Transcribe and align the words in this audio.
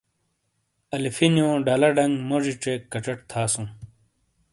الفی 0.95 1.27
نِیو 1.33 1.49
ڈالہ 1.65 1.89
ڈَنگ 1.95 2.13
موجی 2.29 2.53
چیک 2.63 2.81
کَچَٹ 2.93 3.19
تھاسُوں۔ 3.29 3.67